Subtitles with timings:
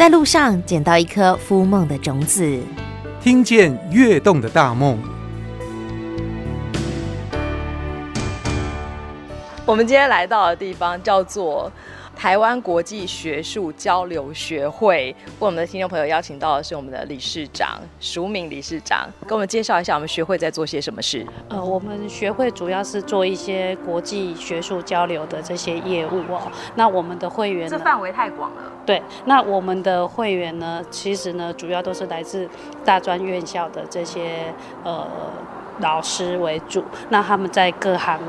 [0.00, 2.58] 在路上捡到一颗孵梦的种子，
[3.20, 4.98] 听见跃动的大梦。
[9.66, 11.70] 我们今天来到的地方叫做
[12.20, 21.26] 台湾国际学术交流学会，为我们的听众朋友邀请到的是我们的理事长署名理事长，跟我们介绍一下我们学会在做些什么事。
[21.48, 26.42] 呃，我们学会主要是做一些国际学术交流的这些业务哦。
[26.74, 28.70] 那我们的会员这范围太广了。
[28.84, 32.46] 对，那我们的会员呢，其实呢，主要都是来自
[32.84, 34.52] 大专院校的这些
[34.84, 35.08] 呃
[35.78, 38.20] 老师为主，那他们在各行。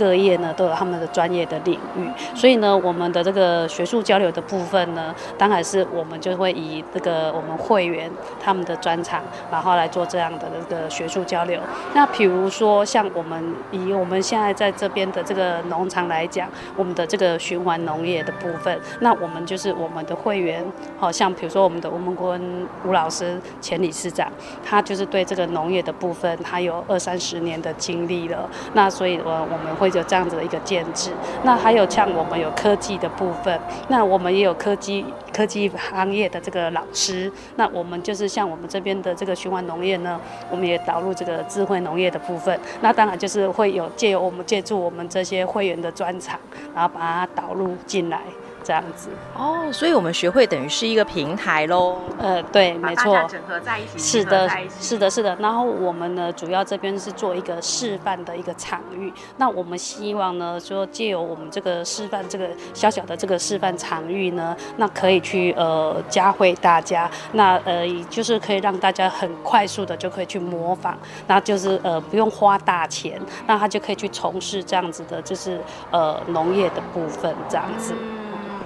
[0.00, 8.10] 各业呢都有他们的专业的领域，所以呢，我们的这个学术交流的部分呢，当然是我们就会以这个我们会员
[8.42, 9.20] 他们的专长，
[9.52, 11.60] 然后来做这样的这个学术交流。
[11.92, 20.64] 那比如说像我们以我们现在在这边的这个农场来讲，我们的这个循环农业的部分，那我们就是我们的会员，
[20.98, 24.32] 好像比如说我们的吴孟坤吴老师前理事长，
[24.64, 28.48] 他就是对这个农业的部分，他有二三十年的经历了。
[28.72, 29.89] 那所以呃我们会。
[29.90, 31.10] 就这样子的一个建制，
[31.42, 46.38] 那还有像我们有科技的部分，那我们也有科技科技行业的这个老师，那我们就是像我们这边的这个循环农业呢，我们也导入这个智慧农业的部分，那当然就是会有借由我们借助我们这些会员的专长，
[46.74, 48.20] 然后把它导入进来。
[48.62, 51.96] 这样子哦，所以我们学会等于是一个平台喽。
[52.18, 53.98] 呃，对，没错，整合在一起。
[53.98, 54.48] 是的，
[54.80, 55.34] 是的，是的。
[55.36, 59.12] 然后我们呢，主要这边是做一个示范的一个场域。
[59.36, 77.94] 那我们希望呢，说借由我们这个示范这个小小的这个示范场域呢，那可以去呃教会大家，那呃就是可以让大家很快速的就可以去模仿，那就是呃不用花大钱，那他就可以去从事这样子的，就是呃农业的部分这样子。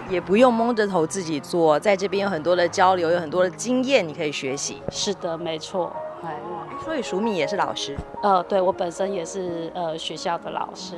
[0.09, 4.83] 也不用蒙着头自己做，在这边有很多的交流，有很多的经验，你可以学习。
[4.91, 5.93] 是的，没错。
[6.23, 6.39] 哎，
[6.83, 7.97] 所以淑敏也是老师。
[8.23, 10.97] 呃，对，我本身也是呃学校的老师。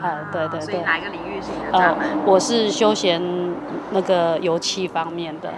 [0.00, 0.60] 哎，对对对。
[0.60, 2.08] 所以哪一个领域是你的专门？
[2.08, 3.20] 呃，我是休闲
[3.90, 5.52] 那个油漆方面的。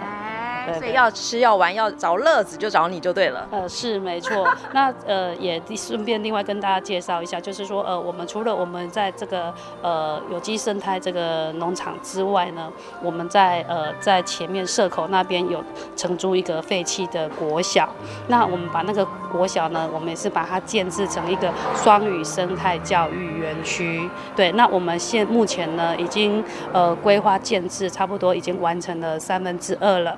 [0.77, 3.47] 所以要吃要玩要找乐子就找你就对了。
[3.51, 4.47] 呃，是没错。
[4.73, 15.63] 那呃也顺便另外跟大家介绍一下，就是说呃我们除了我们在这个呃有机生态这个农场之外呢，我们在呃在前面社口那边有
[15.95, 17.89] 承租一个废弃的国小。
[18.27, 24.09] 那我们把那个国小呢，我们也是把它建制成一个双语生态教育园区。
[24.35, 26.43] 对，那我们现目前呢已经
[26.73, 30.17] 呃规划建制差不多已经完成了三分之二了。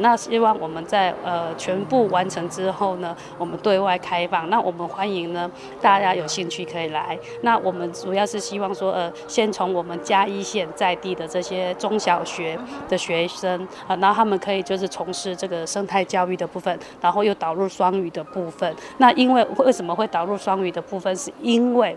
[0.00, 4.48] 那希望我们在呃全部完成之后呢，我们对外开放。
[4.48, 7.18] 那我们欢迎呢，大家有兴趣可以来。
[7.42, 12.58] 那我们主要是希望说，呃，先从我们嘉义县在地的这些中小学
[12.88, 18.53] 的学生啊，然后他们可以就是从事这个生态教育的部分，然后又导入双语的部分。
[18.98, 21.14] 那因为为什么会导入双语的部分？
[21.16, 21.96] 是因为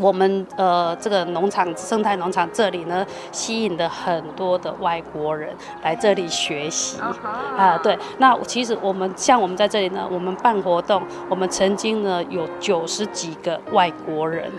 [0.00, 7.14] 我们呃，这个农场生态农场这里呢，吸引了很多的外国人来这里学习啊、
[7.56, 7.78] 呃。
[7.78, 14.50] 对，那其实我们像我们在这里呢，我们办活动，我们曾经呢有九十几个外国人，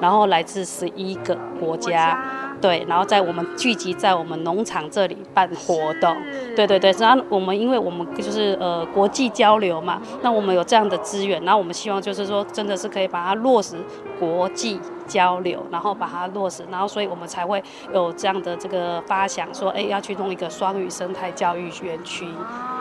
[0.00, 2.18] 然后来自十一个国家。
[2.60, 6.16] 对，然后在我们聚集在我们农场这里办活动，
[6.56, 13.76] 对对对，然后我们因为我们就是呃国际交流嘛，那我们有这样的资源，然后我们希望就是说真的是可以把它落实
[14.18, 17.62] 国际交流，然后把它落实，然后所以我们才会
[17.92, 22.26] 有这样的这个发想，说哎要去弄一个双语生态教育园区，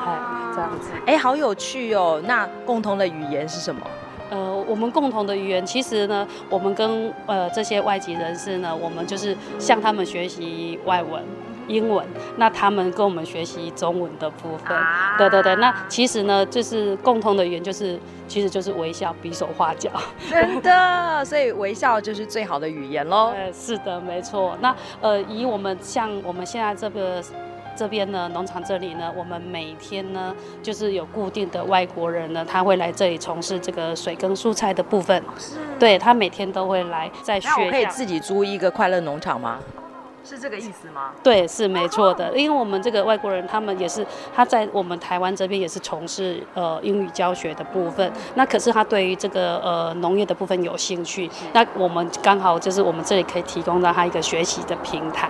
[0.05, 0.17] 哎
[0.53, 3.81] 这样子，哎好有趣哦，那共同的语言是什么？
[4.29, 11.23] 呃，我们共同的语言，其实呢，我们跟呃这些外籍人士呢，我们就是向他们学习外文、
[11.67, 12.05] 英文，
[12.37, 14.75] 那他们跟我们学习中文的部分。
[14.75, 19.91] 啊、对对对，那其实呢，就是共同的语言，就是其实就是微笑、比手画脚。
[20.29, 23.33] 真的，所以微笑就是最好的语言喽。
[23.37, 24.57] 呃，是的，没错。
[24.61, 27.21] 那呃，以我们像我们现在这个。
[27.75, 35.21] 这边呢，农场这里呢，我们每天呢，就是有固定的外国人呢，他会来这里从事这个水耕蔬菜的部分。
[35.37, 35.55] 是。
[35.79, 37.57] 对，他每天都会来在学校。
[37.57, 39.59] 那我可以自己租一个快乐农场吗？
[40.25, 41.11] 是这个意思吗？
[41.21, 42.33] 对，是没错的。
[42.37, 48.09] 因为我们这个外国人，他们也是他在我们台湾这边也是从事呃英语教学的部分。
[48.35, 51.29] 那可是他对于这个呃农业的部分有兴趣。
[51.51, 55.29] 那我们刚好就是我们这里可以提供到他一个学习的平台。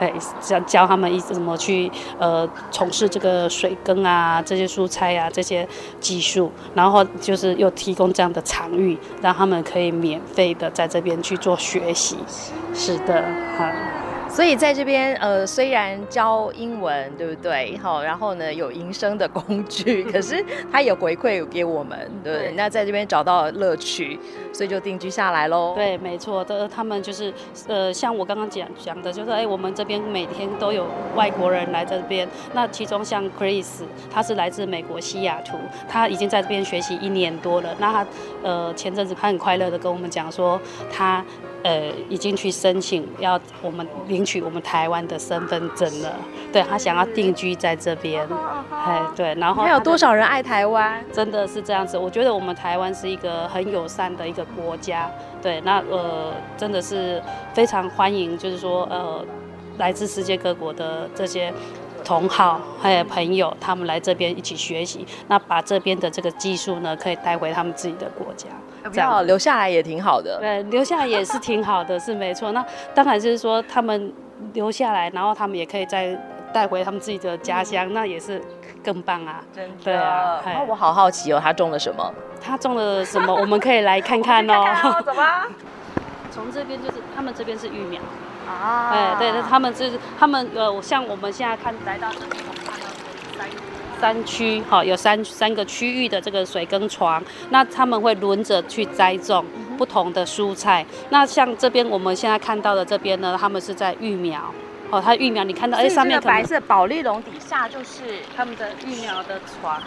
[0.00, 5.66] 哎，教教他们一怎么去呃从事这个水耕啊，这些蔬菜啊这些
[6.00, 12.16] 技术，然后就是又提供这样的场域，让他们可以免费的在这边去做学习。
[12.74, 13.22] 是的，
[13.56, 14.09] 好。
[14.32, 17.76] 所以在这边，呃，虽然教英文，对不对？
[17.78, 24.18] 好，然后呢，有营生的工具，可是他也回馈给我们，对，对，那在这边找到乐趣，
[24.52, 25.74] 所以就定居下来喽。
[25.74, 27.32] 对，没错的，他们就是，
[27.66, 30.86] 呃，像我刚刚讲讲的，就是，哎，我们这边每天都有
[31.16, 32.26] 外国人来这边。
[32.54, 37.74] 那其中像 Chris，他是来自美国西雅图，他已经在这边学习一年多了。
[37.78, 38.06] 那他，
[38.44, 40.58] 呃，前阵子他很快乐的跟我们讲说，
[40.90, 41.22] 他。
[41.62, 46.14] 呃，已经去申请要我们领取我们台湾的身份证了。
[46.52, 48.26] 对，他想要定居在这边，
[48.70, 51.04] 哎，对，然后还有多少人爱台湾？
[51.12, 51.96] 真的是这样子。
[51.96, 55.10] 我觉得我们台湾是一个很友善的一个国家。
[55.42, 57.22] 对，那呃，真的是
[57.54, 59.24] 非常欢迎，就是说呃，
[59.78, 61.52] 来自世界各国的这些
[62.04, 68.48] 同好还有朋友，他们来这边一起学习，那把这边的这个技术呢，可以带回他们自己的国家。
[68.92, 72.52] 这样留下来也挺好的，对，留下来也是挺好的，是没错。
[72.52, 74.12] 那当然就是说，他们
[74.52, 76.18] 留下来，然后他们也可以再
[76.52, 78.40] 带回他们自己的家乡，那也是
[78.82, 79.40] 更棒啊。
[79.52, 79.76] 真的。
[79.84, 80.40] 对啊。
[80.44, 82.14] 那我好好奇哦，他种了什么？
[82.40, 83.32] 他种了什么？
[83.36, 84.64] 我们可以来看看哦。
[85.04, 85.22] 怎么？
[86.30, 88.00] 从这边就是他们这边是育苗
[88.48, 88.90] 啊。
[88.92, 92.86] 哎，对，他们就是他们呃，像我们现在看来到这里，我们看到
[93.36, 93.48] 三。
[94.00, 99.44] 三区哈，有三三个区域的这个水耕床，那他们会轮着去栽种
[99.76, 100.84] 不同的蔬菜。
[101.10, 104.40] 那像这边我们现在看到的这边呢，他们是在育苗
[104.88, 109.82] 哦，它育苗你看到哎，上面白色保丽龙底下就是他们的育苗的床，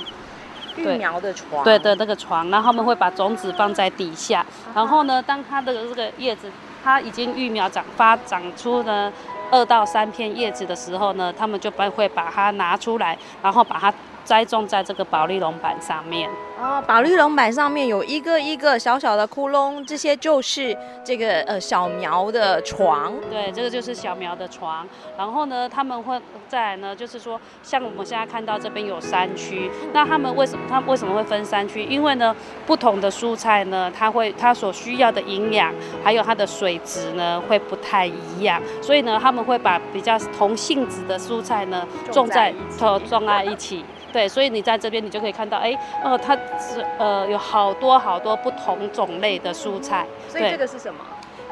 [0.77, 4.45] 育苗的床，对的那个床，然后他们会把种子放在底下，
[4.75, 6.51] 然后呢，当它的这个叶子
[6.83, 9.11] 它已经育苗长发长出呢。
[9.53, 16.29] 二到三片叶子的时候呢，他们就不会把它拿出来，然后把它栽种在这个保利龙板上面。
[16.61, 23.13] 哦，保利龙板上面有一个一个小小的窟窿，这些就是这个呃小苗的床。
[23.29, 24.87] 对，这个就是小苗的床。
[25.17, 26.17] 然后呢，他们会
[26.47, 31.83] 再来呢，就是说，像我们现在看到这边有山区，那他们为什么他为什么会分山区？
[31.83, 32.33] 因为呢，
[32.65, 35.73] 不同的蔬菜呢，它会它所需要的营养
[36.03, 43.83] 还有它的水质呢会不太一样，所以呢，他们会把比较同性质的蔬菜呢种在种种在一起。
[44.13, 50.05] 对，所以你在这边，你就可以看到，哎，哦，它是呃有好多好多不同种类的蔬菜。
[50.29, 51.03] 所以这个是什么？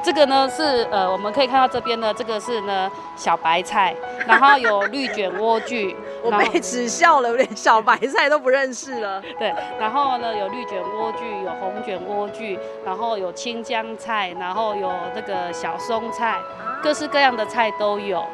[0.04, 3.94] 这个呢是呃，我们可以看到这边呢，这个是呢小白菜，
[4.26, 5.94] 然后有绿卷莴苣。
[6.24, 9.20] 我被耻笑了，我连小白菜都不认识了。
[9.40, 16.38] 对，然后呢有绿卷莴苣，有红卷莴苣，然后有青江菜，然后有那个小松菜，
[16.80, 18.24] 各式各样的菜都有。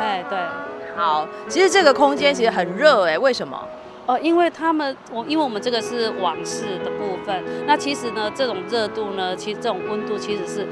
[0.00, 0.38] 哎，对。
[0.98, 3.56] 好，其实这个空间其实很热哎，为什么？
[4.04, 10.66] 哦，因为他们我因为我们这个是网室的部分，那其实呢，这种热度呢，其实这种温度其实是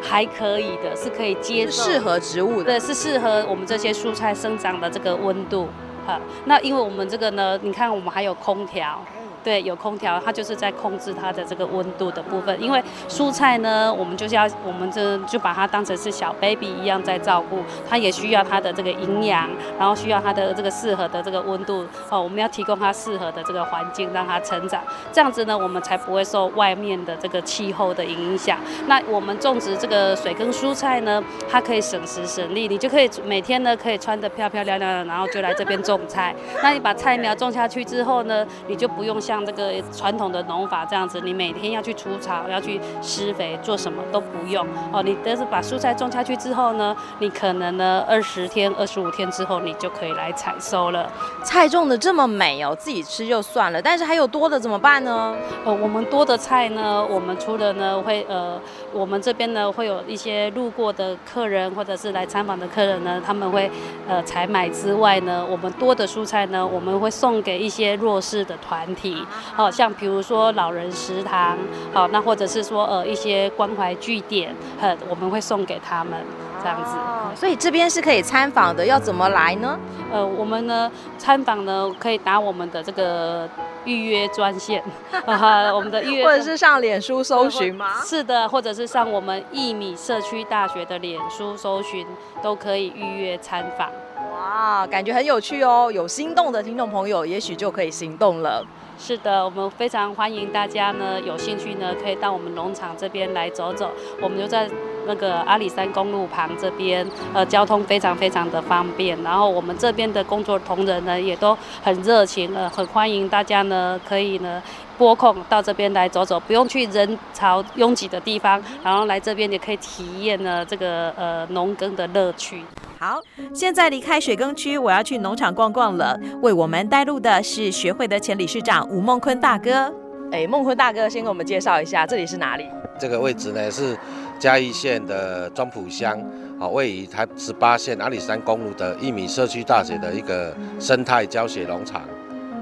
[0.00, 5.68] 还可以的，是可以接受，适合植物的，对，是适合我们这些蔬菜生长的这个温度。
[6.06, 9.04] 哈，那因为我们这个呢，你看我们还有空调。
[9.46, 12.60] 对，有空调，它就是在控制它的这个温度的部分。
[12.60, 19.48] 因为蔬菜呢，我们就是要，我们这就把它当成是小 baby 一样在照顾，它也需要它的这个营养，
[19.78, 21.86] 然后需要它的这个适合的这个温度。
[22.10, 24.82] 哦，我们要提供它适合的这个环境，让它成长。
[25.12, 28.58] 这样子呢，我们才不会受外面的这个气候的影响。
[28.88, 36.34] 那我们种植这个水耕蔬菜呢，它可以省时省力，你就可以每天呢可以穿得漂漂亮亮的，然后就来这边种菜。
[36.64, 45.02] 那你把菜苗种下去之后呢，你就不用像像这个传统的农法这样子，你每天要去除草，要去施肥，做什么都不用哦。
[45.02, 51.12] 你但是把蔬菜种下去之后呢，你可能呢二十天、二十五天之后，你就可以来采收了。
[51.44, 55.36] 菜种的这么美哦，自己吃就算了，但是还有多的怎么办呢？
[55.66, 58.58] 呃，我们多的菜呢，我们除了呢会呃，
[58.96, 63.70] 我们这边呢会有一些路过的客人或者是来参访的客人呢，他们会
[64.08, 69.16] 呃采买之外呢，我们多的蔬菜呢，我们会送给一些弱势的团体。
[69.54, 71.58] 好像比如说老人食堂，
[71.92, 76.18] 好，那或者是说呃一些关怀据点，呃，我们会送给他们
[76.66, 77.38] 这样子。
[77.38, 79.78] 所以这边是可以参访的，要怎么来呢？
[80.12, 83.48] 呃，我们呢参访呢可以打我们的这个
[83.84, 84.82] 预约专线，
[85.26, 88.00] 呃，我们的预约，或者是上脸书搜寻吗？
[88.04, 92.06] 是的，或者是上我们一米社区大学的脸书搜寻，
[92.42, 93.88] 都可以预约参访。
[94.32, 95.90] 哇，感觉很有趣哦！
[95.92, 98.64] 有心动的听众朋友，也许就可以行动了。
[98.98, 103.90] 是的，我们非常欢迎大家呢，有兴趣呢，可以到我们农场这边来走走。
[104.22, 104.68] 我们就在
[105.06, 109.20] 那个阿里山公路旁这边，呃，交通非常非常的方便。
[109.22, 114.62] 然后我们这边的工作同仁呢，也都很热情，呃，很欢迎大家呢，可以呢
[114.98, 122.62] 拨空到这边来走走，不用去人潮拥挤的地方，然后来这边也可以体验呢这个呃农耕的乐趣。
[122.98, 123.20] 好，
[123.52, 126.18] 现在离开水耕区，我要去农场逛逛了。
[126.40, 129.92] 为我们带路的是学会的前理事长吴孟坤大哥。
[130.32, 132.66] 哎，孟坤大哥，先给我们介绍一下，这里是哪里？
[132.98, 133.96] 这个位置呢是
[134.38, 136.18] 嘉义县的中埔乡，
[136.60, 142.02] 啊，位于台十八线阿里山公路的一米社区大学的一个生态教学农场。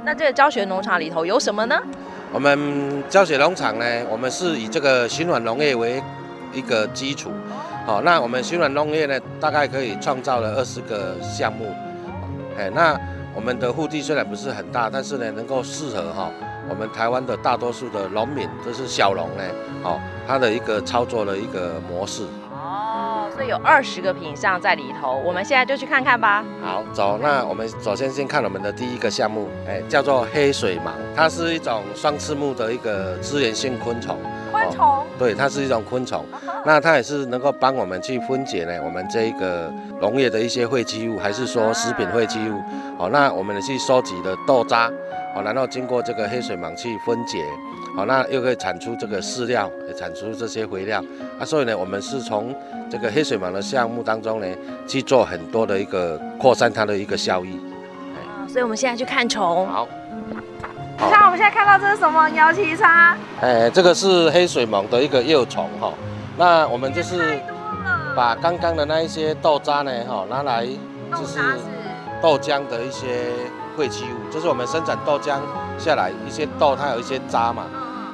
[0.04, 1.80] 那这个教学农场里头有什么呢？
[2.32, 6.02] 我们教学农场呢，我们是以这个循环农业为
[6.52, 7.30] 一个基础。
[7.86, 11.66] 好，那我们循环农业呢，大概可以创造了二十个项目。
[12.58, 12.98] 哎，那
[13.34, 16.30] 我们的腹地虽然不是很大，但是呢，能够适合哈
[16.68, 19.44] 我们台湾的大多数的农民，就是小农呢，
[19.82, 22.24] 哦，它的一个操作的一个模式。
[22.52, 26.42] 哦，所以有二十个品项在里头，我们现在就去看看吧。
[26.62, 34.16] 好，走，那我们首先先看我们的第一个项目，哎，叫做黑水虻，它是一种双翅目的一个资源性昆虫。
[34.50, 35.04] 昆虫、哦？
[35.18, 36.24] 对，它是一种昆虫。
[36.64, 42.62] 那它也是能够帮我们去分解呢，我们这一个农业的一些废弃物，还是说食品废弃物？
[42.96, 44.90] 好，那我们去收集的豆渣，
[45.34, 47.44] 好，然后经过这个黑水蟒去分解，
[47.96, 51.02] 好，那又可以产出这个饲料，也产出这些肥料。
[51.38, 52.54] 啊，所以呢，我们是从
[52.88, 54.46] 这个黑水蟒的项目当中呢，
[54.86, 57.58] 去做很多的一个扩散它的一个效益。
[58.14, 59.66] 啊，所以我们现在去看虫。
[59.66, 59.88] 好。
[60.96, 62.28] 你看我们现在看到这是什么？
[62.28, 63.18] 鸟畦蝉。
[63.40, 65.92] 哎，这个是黑水蟒的一个幼虫哈。
[66.38, 67.36] 那我们就是
[68.14, 71.40] 把刚刚的那一些豆渣呢，哈，拿来就是
[72.22, 73.08] 豆浆的一些
[73.76, 75.38] 废弃物，这是我们生产豆浆
[75.78, 77.64] 下来一些豆，它有一些渣嘛，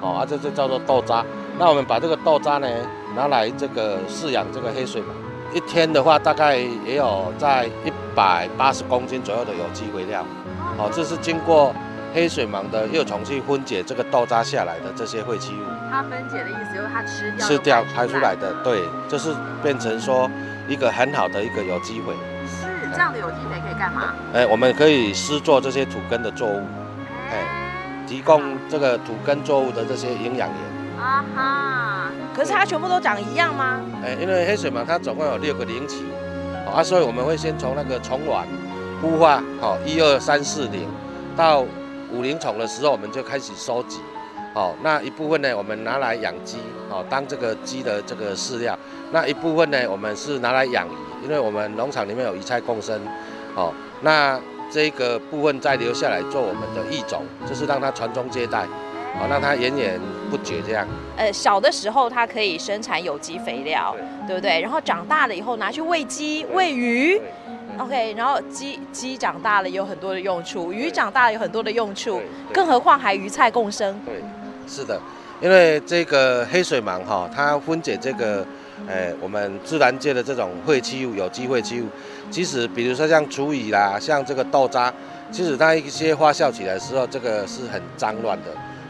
[0.00, 1.24] 哦，啊，这就叫做豆渣。
[1.58, 2.68] 那我们把这个豆渣呢，
[3.14, 5.08] 拿来这个饲养这个黑水虻，
[5.52, 10.24] 一天的话大概也有在一百八十公斤左右的有机肥料，
[10.78, 11.74] 哦，这是经过。
[12.12, 18.34] 黑水虻的幼虫去分解这个豆渣下来的这些废弃物，它分解的意思就是它吃掉，吃掉排出来。
[18.34, 20.28] 的，对，就是变成说
[20.66, 22.12] 一个很好的一个有机肥。
[22.90, 24.14] 是这样的有机肥可以干嘛？
[24.34, 26.62] 哎，我们可以施作这些土根的作物，
[27.30, 27.44] 哎，
[28.06, 31.02] 提供这个土根作物的这些营养源。
[31.02, 33.80] 啊哈，可是它全部都长一样吗？
[34.04, 36.04] 哎，因为黑水虻它总共有六个龄期，
[36.70, 38.46] 啊，所以我们会先从那个虫卵
[39.02, 40.88] 孵化，好，一二三四零
[41.36, 41.64] 到。
[42.12, 44.00] 五龄虫的时候，我们就开始收集，
[44.52, 48.74] 好，那一部分呢，我们拿来养鸡，好，当这个鸡的这个饲料；
[49.12, 50.90] 那一部分呢，我们是拿来养鱼，
[51.22, 53.00] 因为我们农场里面有鱼菜共生，
[53.54, 53.72] 哦，
[54.02, 58.64] 那这个部分再留下来做我们的育种，就是让它传宗接代，
[59.18, 60.00] 好，让它源源
[60.30, 60.86] 不绝这样。
[61.16, 63.94] 呃，小的时候它可以生产有机肥料，
[64.26, 64.60] 对，对不对？
[64.60, 67.20] 然后长大了以后拿去喂鸡、喂鱼。
[67.78, 72.20] OK，然后鸡鸡长大了有很多的用处，鱼长大了有很多的用处，
[72.52, 73.98] 更何况还鱼菜共生。
[74.04, 74.22] 对，
[74.66, 75.00] 是的，
[75.40, 78.44] 因为这个黑水虻哈，它分解这个，
[78.86, 81.86] 呃，我们自然界的这种废弃物，有机废弃物，
[82.30, 84.92] 其实比如说像厨余啦，像这个豆渣，
[85.30, 88.46] 其实它一些发酵起来的时候，这个是很脏乱的。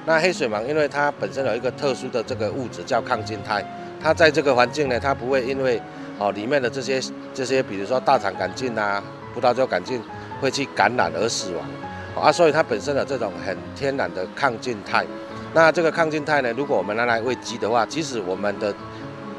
[0.06, 3.62] 那黑水虻因为它本身有一个特殊的这个物质叫抗菌肽，
[4.02, 5.80] 它在这个环境呢，它不会因为
[6.18, 7.00] 哦，里面的这些
[7.35, 9.02] 这些，比如说大肠杆菌啊、
[9.35, 10.02] 葡萄球杆菌，
[10.40, 15.04] 会去感染而死亡，啊，所以它本身的这种很天然的抗菌肽。
[15.52, 18.75] 那这个抗菌肽呢，如果我们拿来喂鸡的话，即使我们的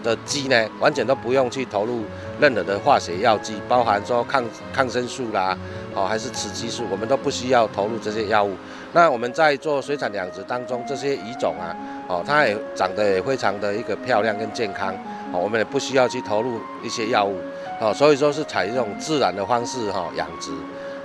[0.04, 2.04] 的鸡呢，完全都不用去投入
[2.40, 4.44] 任何的化学药剂，包含说抗
[4.74, 5.58] 抗生素啦，
[5.94, 8.56] 哦，还是雌激素，我们都不需要投入这些药物。
[8.94, 11.76] 那我们在做水产养殖当中，这些鱼种啊，
[12.08, 14.94] 哦，它也长得也非常的一个漂亮跟健康。
[15.34, 17.38] 哦我们也不需要去投入一些药物，
[17.80, 20.52] 哦，所以说是采一种自然的方式哈养殖，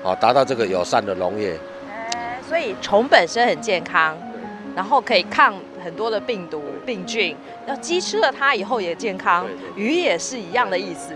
[0.03, 1.57] 哦，达到这个友善的农业。
[2.49, 4.17] 所以虫本身很健康，
[4.75, 5.55] 然后可以抗
[5.87, 11.15] 很多的病毒病菌，要鸡吃了它以后也健康，鱼也是一样的意思。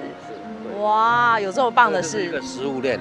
[0.79, 2.25] 哇，有这么棒的事！
[2.25, 2.97] 一个食物链，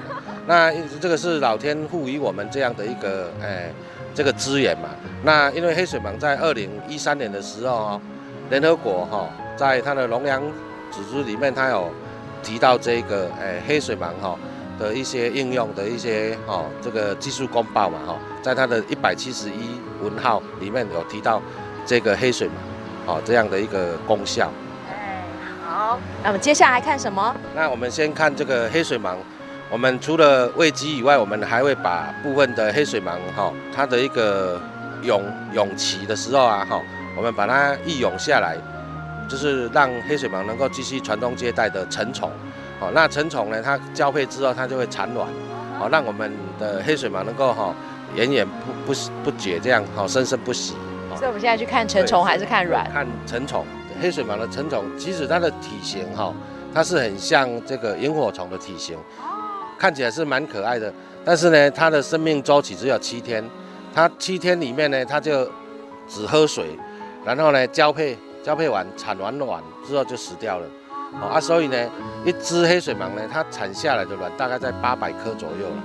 [0.48, 3.72] 那这个是老天赋予我们这样的一个哎
[4.16, 4.90] 这个资源嘛。
[5.24, 8.02] 那因为黑水虻在二零一三年的时候，
[8.50, 9.30] 联合国哈。
[9.56, 10.42] 在它的农粮
[10.90, 11.92] 组织里面，它有
[12.42, 14.40] 提到这个诶黑水虻哈
[14.80, 21.42] 的一些应用的一些哦这个技术公报嘛哈，在它的一百七十一文号里面有提到
[21.86, 22.54] 这个黑水虻
[23.06, 24.52] 哦这样的一个功效。
[24.90, 25.24] 哎，
[25.64, 27.36] 好，那我们接下来看什么？
[27.54, 29.18] 那我们先看这个黑水虻，
[29.70, 34.60] 我们除了喂鸡以外，我们还会把部分的黑水虻哈它的一个
[35.04, 35.22] 蛹
[35.54, 36.82] 蛹期的时候啊哈，
[37.18, 38.58] 我们把它一蛹下来。
[39.30, 42.32] 就是让黑水虻能够继续传宗接代的成虫。
[42.80, 45.28] 哦，那成虫呢，它交配之后它就会产卵，
[45.80, 47.74] 哦，让我们的黑水虻能够哈
[48.16, 50.76] 源源不不不绝这样哈生生不息。
[51.16, 52.90] 所以我们现在去看成虫还是看卵？
[52.92, 53.66] 看成虫，
[54.02, 56.34] 黑水虻的成虫，其实它的体型哈，
[56.74, 58.98] 它是很像这个萤火虫的体型，
[59.78, 60.94] 看起来是蛮可爱的。
[61.26, 63.44] 但是呢，它的生命周期只有七天，
[63.94, 65.46] 它七天里面呢，它就
[66.08, 66.78] 只喝水，
[67.26, 70.66] 然后呢交配，交配完产完卵之后就死掉了。
[71.18, 71.90] 啊，所以呢，
[72.26, 75.84] 一只黑水虻呢，它产下来的卵大概在八百颗左右了。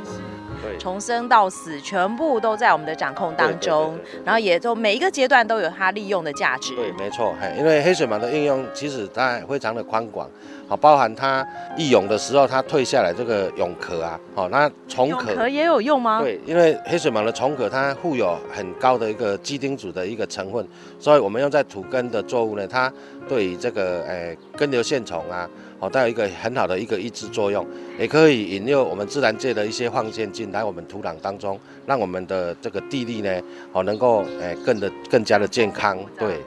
[0.78, 6.74] 从生到死，全部都在我们的掌控当中，然后也就每一个阶段都有它利用的价值。
[6.74, 10.28] 对，没错，嘿，因为黑水蟒的应用其实它非常的宽广，
[10.68, 16.20] 好，包含它易涌的时候，它退下来这个蛹壳啊，好，那虫壳，壳也有用吗？
[16.20, 20.66] 对，因为黑水蟒的虫壳它富有很高的一个基丁组的一个成分，
[20.98, 22.92] 所以我们用在土根的作物呢，它
[23.28, 25.48] 对于这个诶根瘤线虫啊。
[25.80, 27.66] 哦，带有一个很好的一个抑制作用，
[27.98, 33.40] 也可以引诱我们自然界的一些放线进来我们土壤当中，让我们的这个地力呢，
[33.72, 36.40] 哦，能够诶更的更加的健康，对。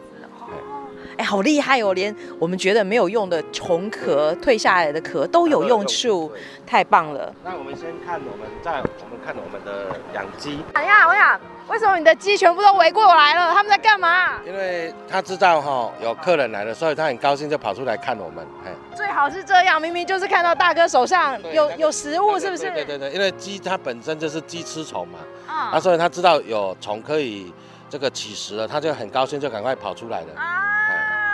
[1.18, 1.96] 哎，好厉害哦！
[1.96, 6.32] 连我们觉得没有用的虫壳、退下来的壳都有用处，
[6.64, 7.34] 太棒了。
[7.44, 10.60] 那我们先看我们在我们看我们的养鸡。
[10.74, 13.54] 哎呀，我想，为什么你的鸡全部都围过来了？
[13.54, 14.40] 他们在干嘛？
[14.46, 18.46] 因为他知道哈、哦、有客人来了，所以他很高兴就跑出来看我们。
[18.66, 22.72] 哎，最好是这样，明明就是看到大哥手上有、那个、有食物，是不是？
[22.72, 27.54] 对对对，因为鸡它本身就是鸡吃虫嘛，啊、嗯，所以他知道有虫可以
[27.90, 30.28] 这个起食了，他就很高兴，就赶快跑出来了。
[30.36, 30.64] 啊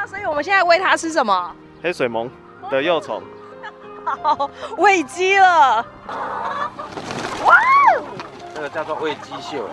[0.06, 1.56] 所以我们现在喂它吃什么？
[1.82, 2.30] 黑水虻
[2.70, 3.22] 的幼虫。
[4.06, 5.86] 好，喂鸡了。
[7.46, 7.56] 哇！
[8.54, 9.68] 这个叫做喂鸡秀。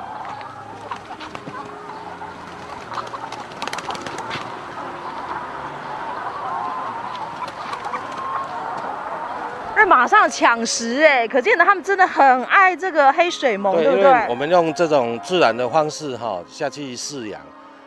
[9.80, 14.26] 那马上抢食哎，可见呢他们真的很爱这个黑水虻，对，对不对？
[14.28, 17.40] 我们用这种自然的方式哈下去饲养。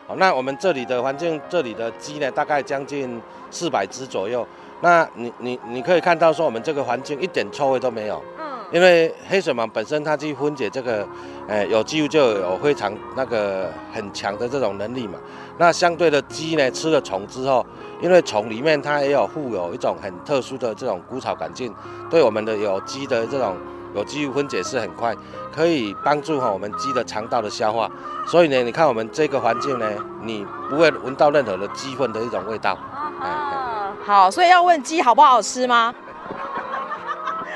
[0.08, 4.44] 好，那我们这里的环境，这里的鸡呢，大概将近四百只左右。
[4.80, 8.20] 那你你你可以看到说，我们这个环境一点臭味都没有。
[8.40, 8.53] 嗯。
[8.72, 11.06] 因为黑水虻本身它去分解这个，
[11.48, 15.18] 呃，有机物就有非常那个很强的这种能力嘛。
[15.58, 17.64] 那相对的鸡呢，吃了虫之后，
[18.00, 21.72] 因为虫里面它也有富有一种很特殊的这种菇草杆菌，
[22.10, 23.56] 对我们的有机的这种。
[23.94, 25.14] 有机物分解是很快，
[25.54, 27.88] 可以帮助哈我们鸡的肠道的消化，
[28.26, 29.88] 所以呢，你看我们这个环境呢，
[30.20, 32.76] 你不会闻到任何的鸡粪的一种味道。
[33.20, 35.94] 啊，好，所以要问鸡好不好吃吗？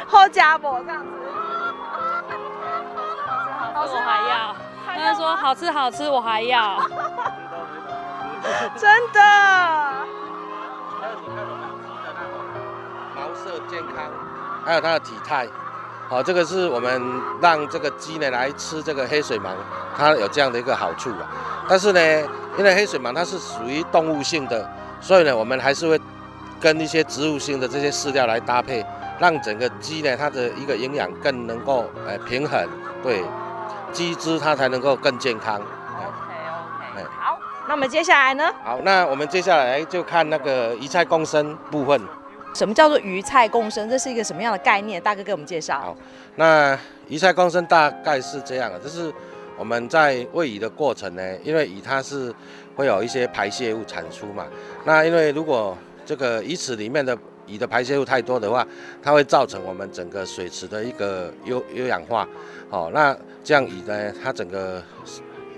[0.08, 1.08] 好家伙，这样子。
[3.74, 4.56] 好吃我还要。
[4.86, 6.80] 他说好吃好吃，我还要。
[8.76, 9.20] 真的。
[9.20, 10.06] 还
[11.08, 12.40] 有你看我们鸡的那种
[13.14, 14.10] 毛色健康，
[14.64, 15.46] 还有它的体态。
[16.08, 17.02] 好，这个是我们
[17.40, 19.54] 让这个鸡呢来吃这个黑水虻，
[19.96, 21.28] 它有这样的一个好处啊。
[21.68, 22.00] 但是呢，
[22.56, 24.66] 因为黑水虻它是属于动物性的，
[25.00, 26.00] 所以呢，我们还是会
[26.58, 28.84] 跟一些植物性的这些饲料来搭配，
[29.18, 32.68] 让整个鸡呢它的一个营养更能够呃平衡，
[33.02, 33.22] 对，
[33.92, 35.56] 鸡汁它才能够更健康。
[35.56, 38.52] OK OK，好，那我们接下来呢？
[38.62, 42.00] 好，那我们接下来就看那个鱼菜共生部分。
[42.54, 43.88] 什么叫做鱼菜共生？
[43.90, 45.00] 这是一个什么样的概念？
[45.00, 45.78] 大哥给我们介绍。
[45.80, 45.96] 好，
[46.36, 46.76] 那
[47.08, 49.12] 鱼菜共生大概是这样的，就是
[49.56, 52.34] 我们在喂鱼的过程呢，因为鱼它是
[52.74, 54.46] 会有一些排泄物产出嘛。
[54.84, 55.76] 那因为如果
[56.06, 57.16] 这个鱼池里面的
[57.48, 58.66] 鱼的排泄物太多的话，
[59.02, 62.28] 它会造成我们整个水池的一个优优氧化。
[62.70, 64.82] 好，那这样鱼呢，它整个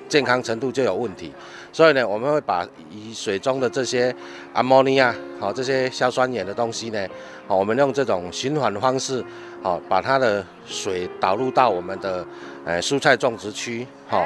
[0.09, 1.33] 健康程度就有问题。
[1.73, 4.15] 所以呢，我们会把以水中的这些
[4.53, 7.07] 阿摩尼亚，好这些硝酸盐的东西呢，
[7.47, 9.25] 好，我们用这种循环方式，
[9.63, 12.27] 好把它的水导入到我们的
[12.65, 14.25] 呃蔬菜种植区，好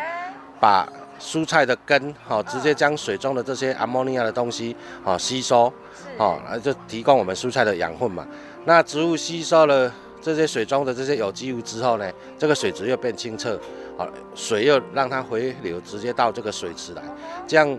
[0.58, 0.88] 把
[1.24, 5.72] 蔬菜的根，好直接将水中的这些阿莫尼亚的东西，好吸收，
[6.18, 8.26] 好，就提供我们蔬菜的养分嘛。
[8.66, 13.58] 那植物吸收了这些水中的这些有机物之后呢，这个水质又变清澈。
[13.96, 17.02] 好，水又让它回流，直接到这个水池来，
[17.46, 17.78] 这样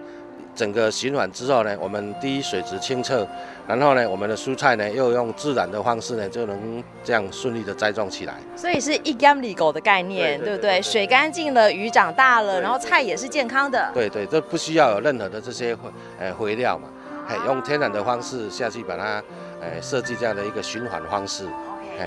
[0.55, 3.27] 整个循环之后呢，我们第一水质清澈，
[3.67, 8.35] 然后呢，我们的蔬菜呢又用自然的方式呢，就能这样顺利的栽种起来。
[8.55, 10.81] 所以是一缸里狗的概念，对不对？
[10.81, 13.91] 水干净了，鱼长大了，然后菜也是健康的。
[13.93, 15.77] 对对，这不需要有任何的这些
[16.17, 16.87] 呃肥料嘛，
[17.27, 19.21] 哎，用天然的方式下去把它
[19.59, 21.43] 呃设计这样的一个循环方式。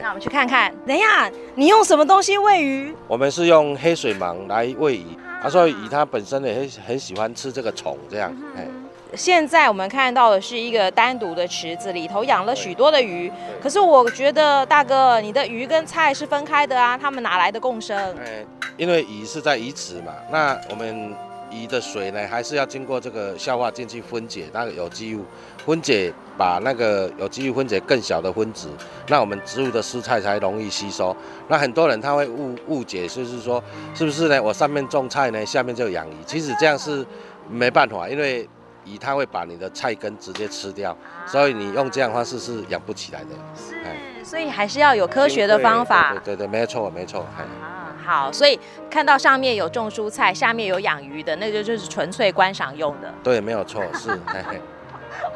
[0.02, 0.70] 那我们去看看。
[0.87, 2.94] 等一下，你用什么东西喂鱼？
[3.06, 5.06] 我们是用黑水虻来喂鱼，
[5.42, 8.35] 啊，所以鱼它本身也很很喜欢吃这个虫，这样。
[8.57, 8.66] 哎，
[9.14, 13.31] 现在我们看到的是一个单独的池子，里头养了许多的鱼。
[13.62, 17.96] 可是我觉得大哥，你的鱼跟菜是分开的啊，他们哪来的共生？
[18.18, 18.44] 哎，
[18.77, 21.14] 因为鱼是在鱼池嘛，那我们
[21.51, 25.24] 鱼的水呢，还是要经过这个消化进去分解那个有机物，
[25.64, 28.70] 分解把那个有机物分解更小的分子，
[29.09, 31.14] 那我们植物的蔬菜才容易吸收。
[31.48, 33.62] 那很多人他会误误解，就是说
[33.94, 34.42] 是不是呢？
[34.42, 37.05] 我上面种菜呢，下面就养鱼，其实这样是。
[37.51, 38.46] 没办法，因为
[38.85, 43.29] 鱼它会把你的菜根直接吃掉，所以你用这样的方式是养不起来的。
[43.57, 46.11] 是，所以还是要有科学的方法。
[46.22, 47.20] 对对，对对，没错没错。
[47.20, 53.11] 啊，好，所以看到上面有种蔬菜，下面有养鱼的，那个就是纯粹观赏用的。
[53.24, 54.11] 对，没有错，是。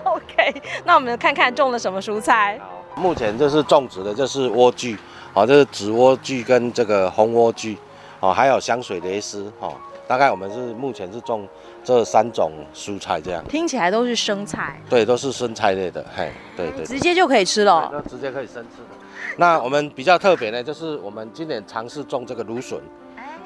[0.05, 2.61] OK，那我们看看种了什么蔬菜。
[2.97, 4.97] 目前就是种植的，就是莴苣，
[5.33, 7.77] 哦，就是紫莴苣跟这个红莴苣，
[8.21, 9.75] 哦，还有香水蕾丝，哦。
[10.09, 11.49] 大概我们是目前是种
[11.83, 18.99] 这三种蔬菜，这样听起来都是生菜，对，都是生菜类的，嘿，对对，对，直接就可以吃了，那直接可以生吃的。
[19.38, 22.79] 那我们比较特别呢，就是我们今年尝试种这个芦笋，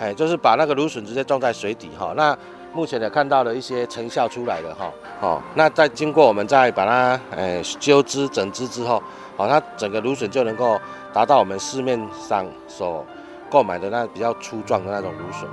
[0.01, 2.14] 哎，就是把那个芦笋直接种在水底哈。
[2.16, 2.37] 那
[2.77, 9.03] 目前也看到了一些成效出来了哈，哦，那在经过我们再把它诶修枝整枝之后，
[9.39, 10.79] 哦，它整个芦笋就能够
[11.11, 13.03] 达到我们市面上所
[13.51, 15.49] 购买的那比较粗壮的那种芦笋。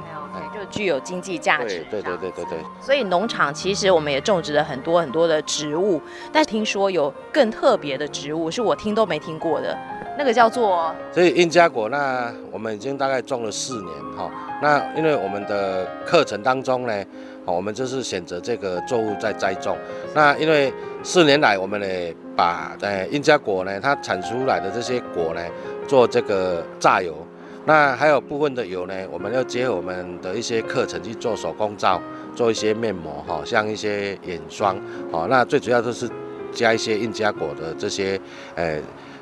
[0.52, 1.86] 就具有经济价值。
[1.90, 2.58] 对对对对对。
[2.82, 6.02] 所以农场其实我们也种植了很多很多的植物，
[6.32, 9.78] 但听说有更特别的植物是我听都没听过的，
[10.18, 10.94] 那个叫做。
[11.12, 14.30] 所以印加果，那我们已经大概种了四年哈。
[14.62, 17.06] 那因为我们的课程当中呢，
[17.46, 19.78] 我们就是选择这个作物在栽种。
[20.14, 21.88] 那因为四年来，我们呢
[22.36, 25.42] 把呃印加果呢它产出来的这些果呢
[25.88, 27.16] 做这个榨油。
[27.66, 32.02] 那还有部分的油呢，我们要结合我们的一些课程去做手工皂，
[32.36, 34.78] 做一些面膜哈，像一些眼霜
[35.12, 35.28] 哦。
[35.30, 36.10] 那最主要都是
[36.52, 38.20] 加一些印加果的这些
[38.56, 38.80] 呃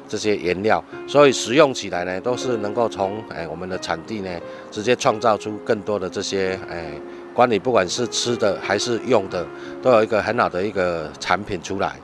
[0.08, 4.30] 这些原料，所以使用起来呢，都是能够从哎我们的产地呢
[4.72, 6.92] 直接创造出更多的这些哎
[7.36, 9.46] 管理，不管是吃的还是用的，
[9.84, 11.96] 都有一个很好的一个产品出来。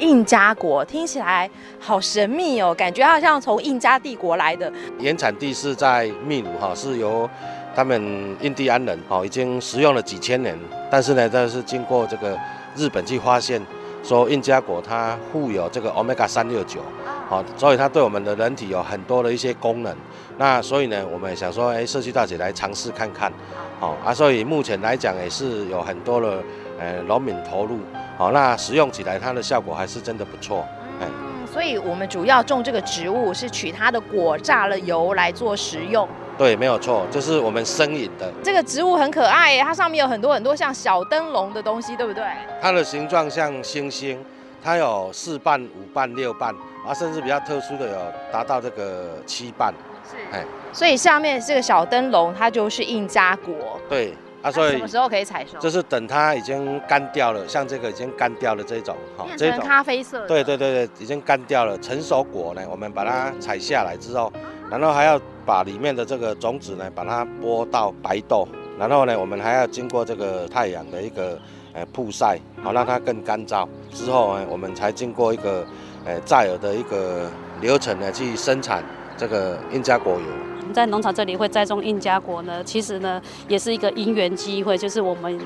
[0.00, 4.72] 印加果听起来好神秘哦，感觉好像从印加帝国来的。
[4.98, 7.28] 原产地是在秘鲁哈，是由
[7.74, 10.56] 他们印第安人哦已经食用了几千年，
[10.90, 12.38] 但是呢，这是经过这个
[12.76, 13.60] 日本去发现，
[14.02, 16.80] 说印加果它富有这个 Omega 三六九，
[17.28, 19.96] 好，所以它对我们的人体有很多的一些功能。
[20.36, 23.32] 那所以呢，我们也想说，哎，社区大姐来尝试看看，
[23.80, 26.42] 好啊，所以目前来讲也是有很多的
[26.78, 27.80] 呃农民投入。
[28.18, 30.66] 好，那食用起来它的效果还是真的不错。
[31.00, 31.06] 嗯，
[31.46, 36.06] 所以我们主要种这个植物是取它的果榨了油来做食用。
[36.36, 38.28] 对，没有错，这是我们生饮的。
[38.42, 42.24] 这个植物很可爱耶，它上面有很多很多像小灯笼的东西，对不对？
[42.60, 44.18] 它的形状像星星，
[44.60, 46.52] 它有四瓣、五瓣、六瓣，
[46.84, 47.98] 啊，甚至比较特殊的有
[48.32, 49.72] 达到这个七瓣。
[50.10, 53.54] 是，哎，所以下面这个小灯笼它就是印加果。
[53.88, 54.12] 对。
[54.48, 55.58] 啊，所以什么时候可以采收？
[55.58, 60.26] 就是等它已经干掉了，像这个已经干掉了这种，哈，这种咖啡色。
[60.26, 64.32] 对对对对，已经干掉了，成熟果呢，我们把它采下来之后，
[64.70, 71.38] 然后还要把里面的这个种子呢，把它剥到白豆，然后呢，我们还要经过这个太阳的一个
[71.74, 73.68] 呃曝晒，好让它更干燥。
[73.92, 75.66] 之后呢，我们才经过一个
[76.04, 77.30] 呃榨油的一个
[77.60, 78.82] 流程呢，去生产
[79.18, 80.72] 这个印加果油。
[80.72, 85.38] 在农场这里会栽种印加果呢，其实呢也是一个因缘机会，就是我们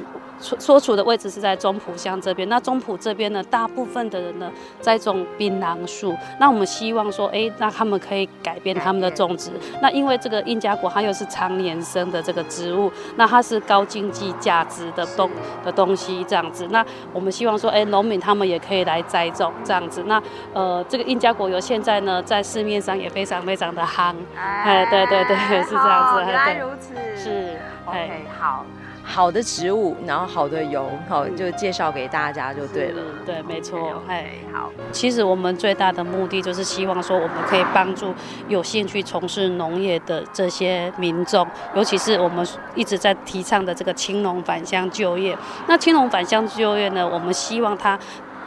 [0.43, 2.49] 所所处的位置是在中埔乡这边。
[2.49, 4.51] 那中埔这边呢，大部分的人呢
[4.81, 6.17] 栽种槟榔树。
[6.41, 9.53] 那我们希望说，哎，那他们可以改变他们的种植。
[9.81, 15.31] 那因为这个印加果它又是常年生的这个植物，那它是高经济价值的东
[15.65, 16.67] 的东西这样子。
[16.71, 20.03] 那我们希望说，哎，农民他们也可以来栽种这样子。
[20.07, 20.21] 那
[20.53, 25.07] 呃，这个印加果油现在呢在市面上也非常非常的夯，哎，对。
[25.13, 26.21] 对对，是这样子。
[26.25, 26.95] 原来如此。
[27.15, 28.65] 是，OK，好，
[29.05, 33.03] 好的植物，然后好的油，好，就介绍给大家就对了。
[33.27, 34.03] 对，没错。
[34.07, 34.71] 哎，好。
[34.91, 38.15] 其实我们最大的目的就是希望说，我们可以帮助
[38.49, 45.37] 有兴趣从事农业的这些民众，尤其是我们一直在提倡的这个青农返乡就业。
[45.67, 47.99] 那青农返乡就业呢，我们希望他，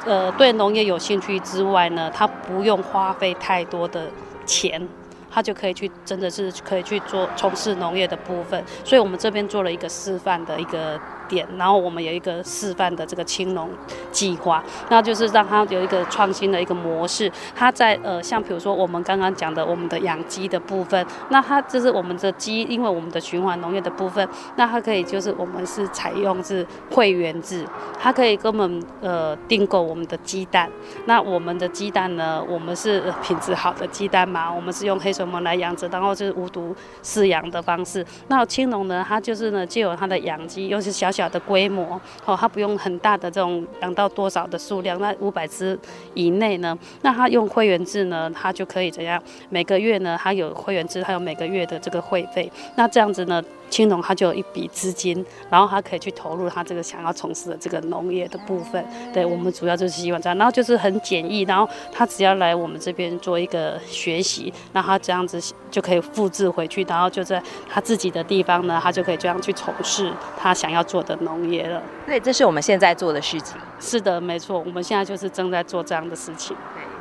[0.05, 4.07] 呃，对农业有兴趣之外呢，他不用花费太多的
[4.45, 4.87] 钱。
[5.35, 13.69] 他就可以去，真的是可以去做从事农业的部分，所以我们这边做了一个示范的一个点，然后我们有一个示范的这个青农
[14.11, 17.31] 计划，那就是让它有一个创新的一个模式。
[17.55, 27.65] 它在呃，像比如说我们刚刚讲的我们的养鸡的部分，那它就是我们的鸡，因为我们的循环农业的部分，那它可以就是我们是采用是会员制，
[27.99, 30.69] 它可以跟我们呃订购我们的鸡蛋。
[31.05, 38.05] 那我们的鸡蛋呢，我们是品质好的鸡蛋嘛，我们是用黑水虻来养殖，然后就是无毒饲养的方式。
[38.27, 45.79] 那青农呢，它就是呢，就有它的养鸡，又是小小的规模，哦，它不用很大的这种养到多少的数量，那五百只
[46.13, 49.21] 以内呢，那它用会员制呢，它就可以怎样？
[49.49, 58.85] 每个月呢，它有会员制，还有每个月的这个会费，那这样子呢，青农他就有一笔资金，然后他可以去投入他这个想要从事的这个农业的部分。
[59.13, 71.81] 对，我们主要就是希望这样，然后就是很简易，然后他只要来我们这边做一个学习，那他这样子就可以复制回去，然后就在他自己的地方呢，他就可以这样去从事他想要做的农业了。
[72.05, 73.57] 对，这是我们现在做的事情。
[73.79, 76.55] 是的，没错，我们现在就是正在做这样的事情。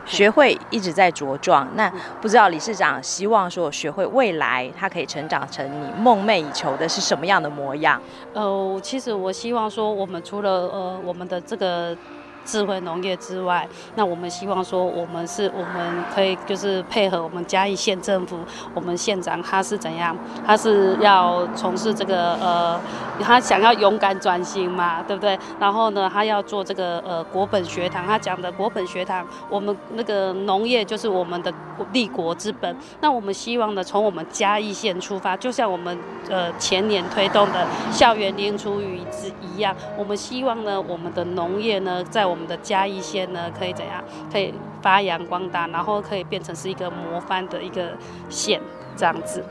[0.04, 8.00] 学会一直在茁壮，那不知道理事长希望说学会未来它可以成长成你梦寐以求的是什么样的模样？
[8.32, 11.96] 呃，其实我希望说，我们除了呃我们的这个。
[12.44, 18.38] 智慧农业之外，那我们希望说，我们是我们可以就是配合我们嘉义县政府，
[18.74, 20.16] 我们县长他是怎样？
[20.46, 22.80] 他是要从事这个呃，
[23.20, 25.38] 他想要勇敢转型嘛，对不对？
[25.58, 31.52] 然后呢，他要做这个呃国本学堂，他讲的国本学堂，我们那个农业就是我们的
[31.92, 32.76] 立国之本。
[33.00, 44.02] 那我们希望呢，从我们嘉义县出发，就像我们呃前年推动的校园零厨余之一样，我们希望呢，我们的农业呢，在我我们的嘉义县呢，可以怎样？
[44.32, 47.92] 可以发扬光大，然后可以变成是一个模范的一个
[48.28, 48.60] 县，
[48.96, 49.44] 这样子。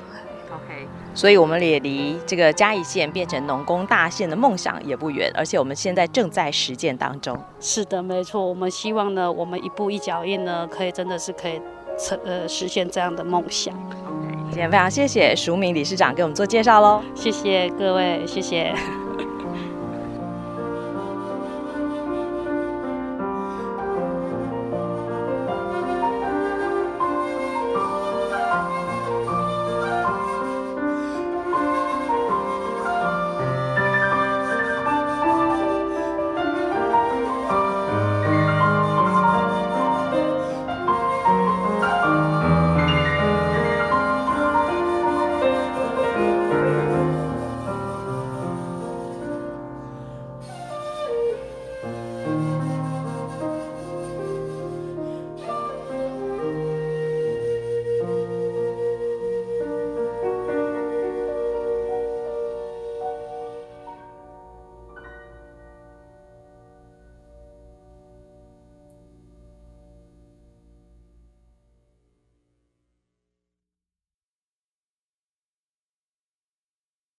[0.52, 7.38] OK，所以我们也离这个嘉义县变成农工大县的梦想也不远，而且我们现在正在实践当中。
[7.62, 8.46] 是的，没错。
[8.46, 11.62] 我们希望呢，我们一步一脚印呢，可以真的是可以
[11.98, 13.74] 成呃实现这样的梦想。
[13.74, 17.02] OK，今天非常谢谢淑敏理事长给我们做介绍喽。
[17.15, 18.76] 谢谢各位，谢谢。